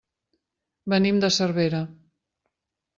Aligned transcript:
Venim 0.95 1.21
de 1.25 1.31
Cervera. 1.37 1.85